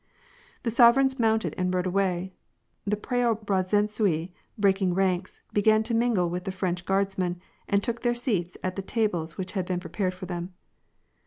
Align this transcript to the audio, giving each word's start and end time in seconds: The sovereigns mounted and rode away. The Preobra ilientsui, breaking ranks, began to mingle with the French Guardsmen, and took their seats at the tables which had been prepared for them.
The 0.63 0.71
sovereigns 0.71 1.19
mounted 1.19 1.53
and 1.59 1.71
rode 1.71 1.85
away. 1.85 2.33
The 2.85 2.95
Preobra 2.95 3.59
ilientsui, 3.61 4.31
breaking 4.57 4.95
ranks, 4.95 5.43
began 5.53 5.83
to 5.83 5.93
mingle 5.93 6.27
with 6.27 6.45
the 6.45 6.51
French 6.51 6.85
Guardsmen, 6.85 7.39
and 7.67 7.83
took 7.83 8.01
their 8.01 8.15
seats 8.15 8.57
at 8.63 8.75
the 8.75 8.81
tables 8.81 9.37
which 9.37 9.51
had 9.51 9.67
been 9.67 9.79
prepared 9.79 10.15
for 10.15 10.25
them. 10.25 10.55